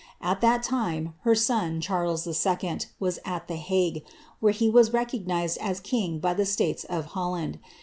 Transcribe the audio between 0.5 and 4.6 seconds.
time her son, Charles II., was at the Hague, where